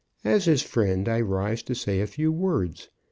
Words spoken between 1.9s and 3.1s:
a few words.